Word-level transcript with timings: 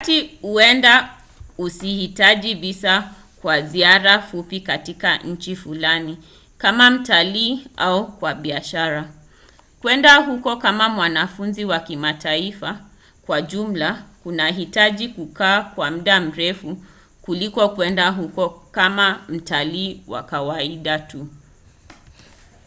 wakati 0.01 0.27
huenda 0.41 1.13
usihitaji 1.57 2.53
visa 2.53 3.13
kwa 3.41 3.61
ziara 3.61 4.21
fupi 4.21 4.61
katika 4.61 5.17
nchi 5.17 5.55
fulani 5.55 6.17
kama 6.57 6.91
mtalii 6.91 7.67
au 7.77 8.11
kwa 8.11 8.33
biashara 8.33 9.09
kwenda 9.81 10.15
huko 10.15 10.55
kama 10.57 10.89
mwanafunzi 10.89 11.65
wa 11.65 11.79
kimataifa 11.79 12.79
kwa 13.25 13.41
jumla 13.41 14.03
kunahitaji 14.23 15.07
kukaa 15.09 15.61
kwa 15.61 15.91
muda 15.91 16.21
mrefu 16.21 16.77
kuliko 17.21 17.69
kwenda 17.69 18.09
huko 18.09 18.49
kama 18.71 19.19
mtalii 19.29 20.01
wa 20.07 20.23
kawaida 20.23 20.99
tu 20.99 21.27